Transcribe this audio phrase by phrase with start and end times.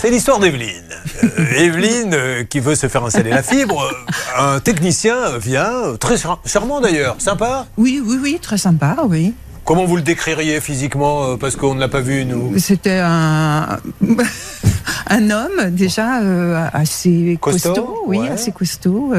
[0.00, 0.70] C'est l'histoire d'Evelyne.
[1.24, 6.16] Euh, Evelyne, euh, qui veut se faire installer la fibre, euh, un technicien vient, très
[6.16, 7.66] char- charmant d'ailleurs, sympa.
[7.76, 9.34] Oui, oui, oui, très sympa, oui.
[9.64, 12.56] Comment vous le décririez physiquement Parce qu'on ne l'a pas vu, nous.
[12.58, 13.78] C'était un,
[15.08, 16.20] un homme déjà
[16.72, 18.28] assez Costaud, costaud, oui, ouais.
[18.30, 19.12] assez costaud.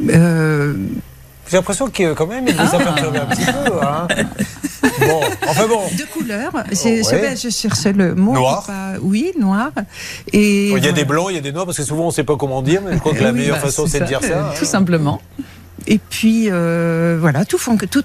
[0.00, 3.72] J'ai l'impression que quand même, il vous a perturbé un petit peu.
[3.82, 4.08] Hein
[4.82, 5.80] bon, enfin bon.
[5.96, 6.50] de couleur.
[6.54, 7.34] Oh, ouais.
[7.36, 8.32] Je cherchais le mot.
[8.34, 8.64] Noir.
[8.66, 9.70] pas- oui, noir.
[10.32, 10.92] Et Il y a voilà.
[10.92, 12.62] des blancs, il y a des noirs, parce que souvent on ne sait pas comment
[12.62, 14.48] dire, mais je crois que la Oui, meilleure bah, façon c'est de dire ça.
[14.48, 14.54] hein.
[14.58, 15.20] Tout simplement.
[15.86, 17.58] Et puis euh, voilà, tout,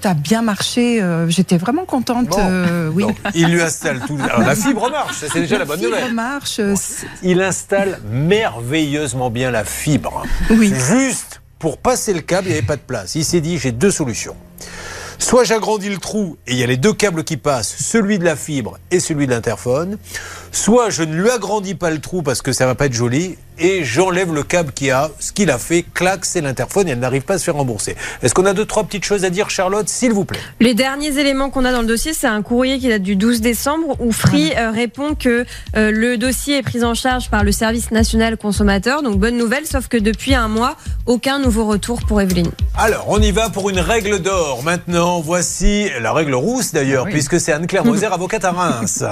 [0.04, 1.02] a bien marché.
[1.02, 2.28] euh, J'étais vraiment contente.
[2.28, 2.38] Bon.
[2.40, 3.04] euh, oui.
[3.04, 4.18] Donc, il lui installe tout.
[4.24, 6.14] Alors, la fibre marche, c'est déjà la bonne fibre nouvelle.
[6.14, 6.62] marche.
[7.24, 10.24] Il installe merveilleusement bien la fibre.
[10.52, 10.72] Oui.
[10.88, 13.16] Juste pour passer le câble, il n'y avait pas de place.
[13.16, 14.36] Il s'est dit j'ai deux solutions.
[15.24, 18.26] Soit j'agrandis le trou et il y a les deux câbles qui passent, celui de
[18.26, 19.98] la fibre et celui de l'interphone.
[20.52, 23.38] Soit je ne lui agrandis pas le trou parce que ça va pas être joli
[23.60, 25.10] et j'enlève le câble qui a.
[25.20, 27.96] Ce qu'il a fait, clac, c'est l'interphone et elle n'arrive pas à se faire rembourser.
[28.22, 30.40] Est-ce qu'on a deux, trois petites choses à dire, Charlotte, s'il vous plaît?
[30.60, 33.42] Les derniers éléments qu'on a dans le dossier, c'est un courrier qui date du 12
[33.42, 35.46] décembre où Free euh, répond que
[35.76, 39.04] euh, le dossier est pris en charge par le service national consommateur.
[39.04, 42.52] Donc bonne nouvelle, sauf que depuis un mois, aucun nouveau retour pour Evelyne.
[42.78, 44.64] Alors, on y va pour une règle d'or.
[44.64, 49.04] Maintenant, voici la règle rousse d'ailleurs, puisque c'est Anne-Claire Moser, avocate à Reims.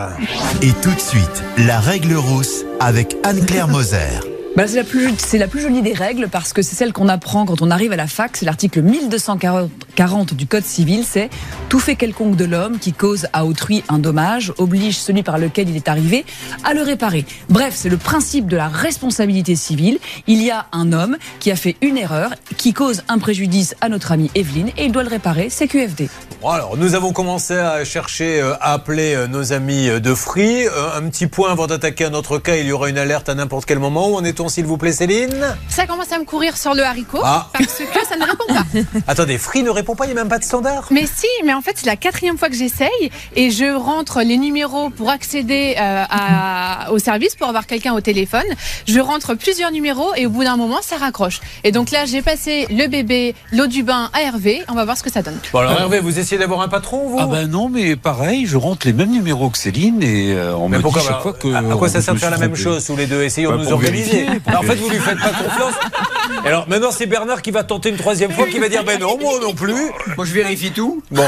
[0.61, 4.40] Et tout de suite, la règle rousse avec Anne-Claire Moser.
[4.57, 7.71] Bah, c'est la plus, jolie des règles parce que c'est celle qu'on apprend quand on
[7.71, 8.35] arrive à la fac.
[8.35, 11.05] C'est l'article 1240 du Code civil.
[11.05, 11.29] C'est
[11.69, 15.69] tout fait quelconque de l'homme qui cause à autrui un dommage oblige celui par lequel
[15.69, 16.25] il est arrivé
[16.65, 17.25] à le réparer.
[17.49, 19.99] Bref, c'est le principe de la responsabilité civile.
[20.27, 23.87] Il y a un homme qui a fait une erreur, qui cause un préjudice à
[23.87, 25.49] notre amie Evelyne et il doit le réparer.
[25.49, 26.09] C'est QFD.
[26.43, 30.65] Alors, nous avons commencé à chercher, euh, à appeler euh, nos amis euh, de Free.
[30.95, 33.65] Un petit point avant d'attaquer un autre cas, il y aura une alerte à n'importe
[33.65, 34.09] quel moment.
[34.09, 37.47] Où en s'il vous plaît, Céline Ça commence à me courir sur le haricot Ah.
[37.53, 38.63] parce que ça ne répond pas.
[39.07, 41.53] Attendez, Free ne répond pas, il n'y a même pas de standard Mais si, mais
[41.53, 45.75] en fait c'est la quatrième fois que j'essaye et je rentre les numéros pour accéder
[45.79, 48.43] euh, à- au service, pour avoir quelqu'un au téléphone.
[48.87, 51.39] Je rentre plusieurs numéros et au bout d'un moment ça raccroche.
[51.63, 54.61] Et donc là j'ai passé le bébé, l'eau du bain à Hervé.
[54.69, 55.37] On va voir ce que ça donne.
[55.53, 58.57] Bon, alors Hervé, vous essayez d'avoir un patron, vous Ah ben non, mais pareil, je
[58.57, 61.21] rentre les mêmes numéros que Céline et euh, on Mais me pourquoi dit chaque bah,
[61.23, 61.53] fois que...
[61.53, 63.57] à, à quoi ça sert de faire la même chose tous les deux Essayons Bah,
[63.57, 64.25] de nous organiser.
[64.55, 65.73] En fait, vous lui faites pas confiance.
[66.45, 69.17] Alors maintenant, c'est Bernard qui va tenter une troisième fois, qui va dire ben non,
[69.19, 69.75] moi non plus.
[70.17, 71.03] Moi, je vérifie tout.
[71.11, 71.23] Bon,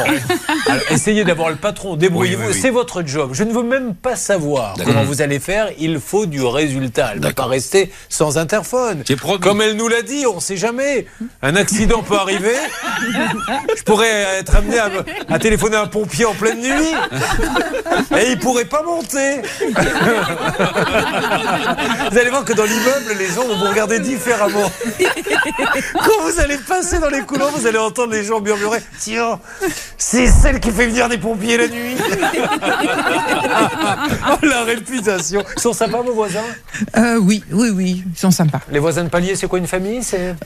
[0.68, 2.62] alors, essayez d'avoir le patron, débrouillez-vous, Oui, oui, oui.
[2.62, 3.32] c'est votre job.
[3.34, 7.12] Je ne veux même pas savoir comment vous allez faire, il faut du résultat.
[7.14, 9.04] Elle ne va pas rester sans interphone.
[9.42, 11.06] Comme elle nous l'a dit, on ne sait jamais.
[11.42, 12.56] Un accident peut arriver.
[13.78, 14.90] Je pourrais être amené à,
[15.30, 16.94] à téléphoner à un pompier en pleine nuit.
[18.20, 19.42] Et il pourrait pas monter.
[22.12, 24.72] Vous allez voir que dans l'immeuble, les gens vont vous regarder différemment.
[25.94, 29.40] Quand vous allez passer dans les couloirs, vous allez entendre les gens murmurer Tiens,
[29.98, 31.96] c'est celle qui fait venir des pompiers la nuit.
[34.32, 35.44] oh, la réputation.
[35.58, 36.40] Ils sont sympas, vos voisins?
[36.98, 38.62] Euh, oui, oui, oui, ils sont sympas.
[38.72, 40.02] Les voisins de palier, c'est quoi une famille?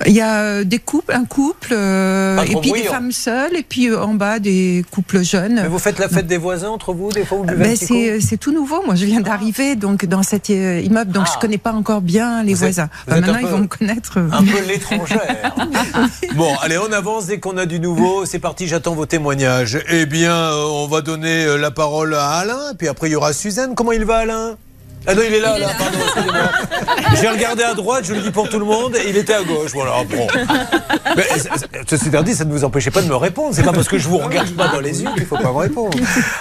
[0.06, 3.64] Il y a euh, des couples, un couple, euh, et puis des femmes seules, et
[3.64, 5.56] puis euh, en bas des couples jeunes.
[5.62, 8.52] Mais vous faites la fête des voisins entre vous, des fois vous Ben, c'est tout
[8.52, 8.84] nouveau.
[8.86, 11.32] Moi, je viens d'arriver donc dans cet immeuble, donc Ah.
[11.36, 12.90] je connais pas encore bien les Vous voisins.
[13.08, 14.20] Enfin, maintenant, ils vont me connaître.
[14.32, 15.56] Un peu l'étrangère.
[16.36, 18.26] Bon, allez, on avance dès qu'on a du nouveau.
[18.26, 19.80] C'est parti, j'attends vos témoignages.
[19.90, 23.16] Eh bien, euh, on va donner euh, la parole à Alain, puis après il y
[23.16, 23.74] aura Suzanne.
[23.76, 24.58] Comment il va, Alain?
[25.08, 27.16] Ah non, il est là, là, pardon, excusez-moi.
[27.22, 29.44] J'ai regardé à droite, je le dis pour tout le monde, et il était à
[29.44, 30.28] gauche, voilà, bon.
[31.16, 33.56] Mais, c- c- ceci étant dit, ça ne vous empêchez pas de me répondre.
[33.56, 35.58] C'est pas parce que je vous regarde pas dans les yeux qu'il faut pas me
[35.60, 35.98] répondre.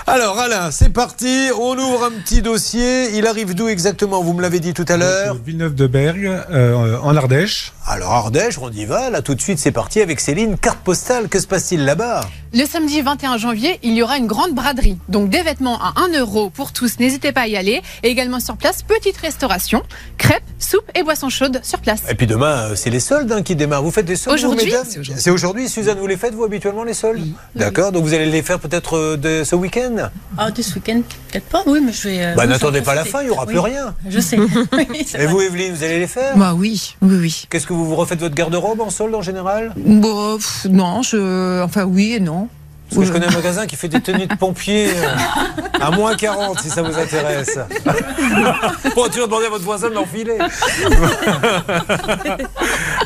[0.06, 3.16] Alors, Alain, c'est parti, on ouvre un petit dossier.
[3.16, 4.20] Il arrive d'où exactement?
[4.22, 5.36] Vous me l'avez dit tout à l'heure.
[5.44, 7.72] Villeneuve de Bergue, euh, en Ardèche.
[7.86, 11.28] Alors Ardèche, on y va, là tout de suite c'est parti avec Céline, carte postale,
[11.28, 12.22] que se passe-t-il là-bas?
[12.58, 14.96] Le samedi 21 janvier, il y aura une grande braderie.
[15.10, 17.82] Donc des vêtements à 1 euro pour tous, n'hésitez pas à y aller.
[18.02, 19.82] Et également sur place, petite restauration,
[20.16, 22.00] crêpes, soupe et boissons chaudes sur place.
[22.08, 23.82] Et puis demain, euh, c'est les soldes hein, qui démarrent.
[23.82, 25.22] Vous faites des soldes Aujourd'hui, c'est aujourd'hui.
[25.22, 27.20] C'est aujourd'hui, Suzanne, vous les faites vous habituellement les soldes
[27.54, 30.08] D'accord, donc vous allez les faire peut-être euh, de ce week-end
[30.38, 31.62] Ah, de ce week-end, peut-être pas.
[31.66, 32.24] Oui, mais je vais.
[32.24, 33.94] euh, Bah n'attendez pas la fin, il n'y aura Oui, plus rien.
[34.08, 34.38] Je sais.
[34.72, 37.46] Oui, Et vous, Evelyne, vous allez les faire Bah oui, oui, oui.
[37.50, 39.74] Qu'est-ce que vous vous refaites votre garde-robe en solde en général?
[39.76, 42.45] Bon, pff, non, je, enfin oui et non.
[42.88, 45.16] Parce que je connais un magasin qui fait des tenues de pompiers euh,
[45.80, 47.58] à moins 40 si ça vous intéresse.
[48.94, 50.38] bon, tu vas demander à votre voisin de l'enfiler.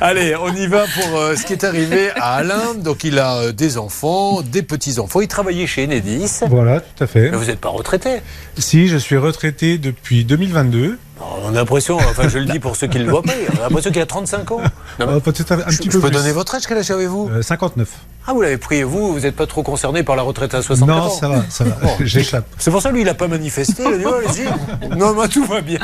[0.00, 2.74] Allez, on y va pour euh, ce qui est arrivé à Alain.
[2.76, 5.20] Donc il a euh, des enfants, des petits-enfants.
[5.20, 6.40] Il travaillait chez Enedis.
[6.48, 7.30] Voilà, tout à fait.
[7.30, 8.20] Mais vous n'êtes pas retraité.
[8.58, 10.98] Si, je suis retraité depuis 2022.
[11.44, 13.58] On a l'impression, enfin je le dis pour ceux qui ne le voient pas, on
[13.58, 14.60] a l'impression qu'il a 35 ans.
[14.98, 16.16] Non, mais Euh, Peut-être un, je, petit je peu peux plus.
[16.18, 17.88] donner votre âge, quel âge avez-vous Euh, 59.
[18.26, 21.00] Ah, vous l'avez pris, vous, vous n'êtes pas trop concerné par la retraite à 64
[21.00, 21.70] ans Non, ça va, ça va.
[21.82, 21.90] Bon.
[22.04, 22.46] J'échappe.
[22.58, 23.82] C'est pour ça lui, il n'a pas manifesté.
[23.86, 24.96] Il a dit, oh, allez-y.
[24.98, 25.80] Non, mais tout va bien.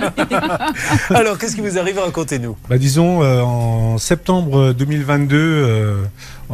[1.10, 2.56] Alors, qu'est-ce qui vous arrive Racontez-nous.
[2.68, 5.94] Bah, disons, euh, en septembre 2022, euh,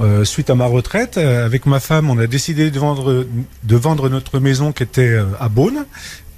[0.01, 3.27] euh, suite à ma retraite, euh, avec ma femme, on a décidé de vendre,
[3.65, 5.85] de vendre notre maison qui était euh, à Beaune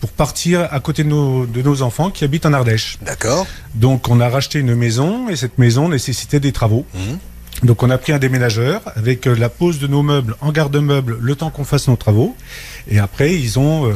[0.04, 2.98] pour partir à côté de nos, de nos enfants qui habitent en Ardèche.
[3.00, 3.46] D'accord.
[3.74, 6.84] Donc on a racheté une maison et cette maison nécessitait des travaux.
[6.94, 7.18] Mhm.
[7.62, 11.16] Donc on a pris un déménageur avec euh, la pose de nos meubles en garde-meubles
[11.18, 12.36] le temps qu'on fasse nos travaux.
[12.86, 13.94] Et après ils ont euh,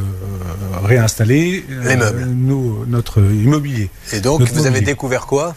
[0.83, 2.25] réinstallé euh, Les meubles.
[2.25, 3.91] nos- notre immobilier.
[4.11, 5.55] Et donc, Notre vous avez découvert quoi?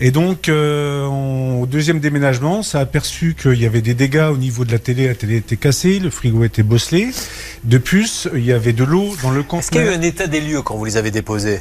[0.00, 4.28] Et donc, euh, on- au deuxième déménagement, ça a aperçu qu'il y avait des dégâts
[4.32, 5.08] au niveau de la télé.
[5.08, 7.08] La télé était cassée, le frigo était bosselé.
[7.64, 9.98] De plus, il y avait de l'eau dans le Est-ce qu'il y a eu conteneur.
[9.98, 11.60] un état des lieux quand vous les avez déposés?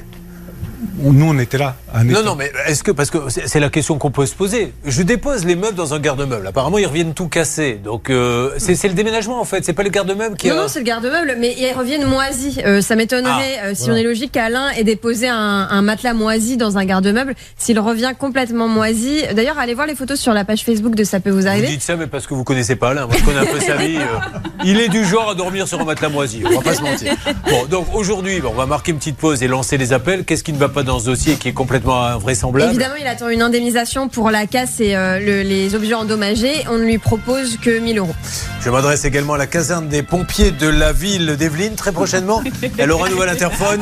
[1.00, 1.76] Nous, on était là.
[1.94, 4.34] un Non, état- non, mais est-ce que, parce que c'est la question qu'on peut se
[4.36, 4.74] poser.
[4.86, 6.48] Je dépose les meubles dans un garde-meuble.
[6.48, 7.80] Apparemment, ils reviennent tout cassés.
[7.84, 9.64] Donc, euh, c'est le déménagement, en fait.
[9.66, 10.62] C'est pas le garde-meuble qui Non, a...
[10.64, 12.58] non, c'est le garde-meuble, mais ils reviennent moisis.
[12.66, 13.94] Euh, ça m'étonnerait, euh, si voilà.
[13.94, 15.36] on est logique, qu'Alain ait déposé un,
[15.70, 17.36] un matelas moisi dans un garde-meuble.
[17.58, 19.22] S'il revient complètement moisi.
[19.36, 21.68] D'ailleurs, allez voir les photos sur la page Facebook de Ça peut vous Vous arriver.
[21.68, 23.06] dites ça, mais parce que vous connaissez pas Alain.
[23.08, 23.98] Moi, je connais un peu sa vie.
[23.98, 26.42] euh, il est du genre à dormir sur un matelas moisi.
[26.46, 27.14] On va pas se mentir.
[27.50, 30.26] Bon, donc aujourd'hui, bon, on va marquer une petite pause et lancer les appels.
[30.26, 33.30] Qu'est-ce qui ne va pas dans ce dossier qui est complètement invraisemblable Évidemment, il attend
[33.30, 36.66] une indemnisation pour la casse et euh, le- les objets endommagés.
[36.70, 38.16] On ne lui propose que 1000 euros.
[38.62, 42.42] Je m'adresse également à la caserne des pompiers de la ville d'Evelyne très prochainement.
[42.78, 43.82] Elle aura un nouvel interphone.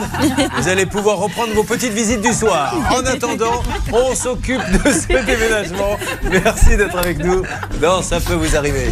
[0.60, 2.76] Vous allez pouvoir reprendre vos petites visites du soir.
[2.92, 3.64] En attendant,
[3.94, 5.98] on s'occupe de ce déménagement.
[6.24, 7.44] Merci d'être avec nous
[7.82, 8.92] dans Ça peut vous arriver.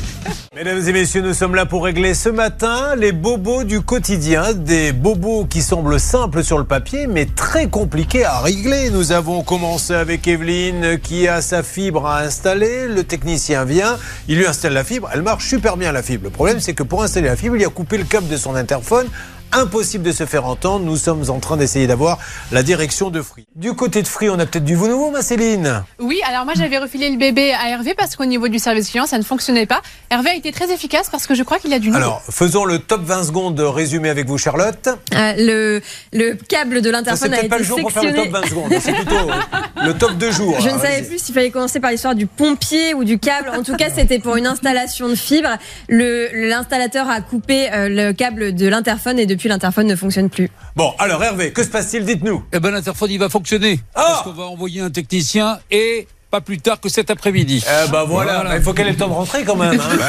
[0.56, 4.54] Mesdames et messieurs, nous sommes là pour régler ce matin les bobos du quotidien.
[4.54, 8.92] Des bobos qui semblent simples sur le papier, mais très compliqués à régler.
[8.92, 12.88] Nous avons commencé avec Evelyne qui a sa fibre à installer.
[12.88, 13.98] Le technicien vient,
[14.28, 15.10] il lui installe la fibre.
[15.12, 16.26] Elle marche super bien la fibre.
[16.26, 18.54] Le problème, c'est que pour installer la fibre, il a coupé le câble de son
[18.54, 19.08] interphone.
[19.54, 20.86] Impossible de se faire entendre.
[20.86, 22.18] Nous sommes en train d'essayer d'avoir
[22.52, 23.46] la direction de Free.
[23.56, 25.84] Du côté de Free, on a peut-être du nouveau, ma Céline.
[26.00, 29.06] Oui, alors moi j'avais refilé le bébé à Hervé parce qu'au niveau du service client
[29.06, 29.82] ça ne fonctionnait pas.
[30.10, 31.98] Hervé a été très efficace parce que je crois qu'il a du nouveau.
[32.00, 34.90] Alors, faisons le top 20 secondes résumé avec vous, Charlotte.
[35.14, 35.82] Euh, le,
[36.14, 38.32] le câble de l'interphone a été pas le jour pour faire le sectionné.
[38.32, 38.72] top 20 secondes.
[38.82, 40.56] C'est plutôt euh, le top de jour.
[40.60, 43.50] Je ne savais plus s'il fallait commencer par l'histoire du pompier ou du câble.
[43.50, 45.50] En tout cas, c'était pour une installation de fibre.
[45.90, 50.50] Le- L'installateur a coupé euh, le câble de l'interphone et depuis l'interphone ne fonctionne plus.
[50.76, 52.06] Bon, alors Hervé, que se passe-t-il?
[52.06, 52.44] Dites-nous.
[52.52, 53.80] Eh ben l'interphone il va fonctionner.
[53.96, 57.64] Ah Parce qu'on va envoyer un technicien et pas plus tard que cet après-midi.
[57.92, 58.50] Ben voilà, Voilà.
[58.50, 59.80] Bah, il faut qu'elle ait le temps de rentrer quand même.
[59.80, 59.84] hein.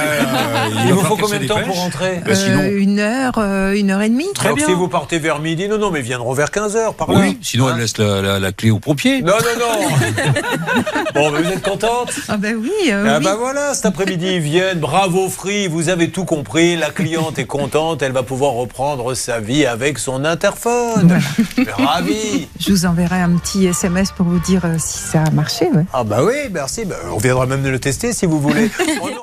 [0.65, 3.91] Euh, il vous faut combien de temps pour rentrer sinon, Euh, une heure, euh, une
[3.91, 4.33] heure et demie.
[4.35, 4.67] Très Donc bien.
[4.67, 7.19] si vous partez vers midi, non, non, mais ils viendront vers 15h par là.
[7.21, 9.21] oui, sinon elle laisse la, la- la clé au pompier.
[9.21, 9.89] Non, non, non.
[11.15, 12.13] bon, mais vous êtes contente?
[12.29, 13.25] Ah ben oui, euh, Ah oui.
[13.25, 14.79] bah voilà, cet après-midi ils viennent.
[14.79, 16.77] Bravo Free, vous avez tout compris.
[16.77, 21.21] La cliente est contente, elle va pouvoir reprendre sa vie avec son interphone.
[21.77, 22.49] Ravi.
[22.59, 25.67] Je vous enverrai un petit SMS pour vous dire euh, si ça a marché.
[25.75, 25.85] Ouais.
[25.93, 26.85] Ah bah oui, merci.
[26.85, 28.71] Bah, on viendra même de le tester si vous voulez.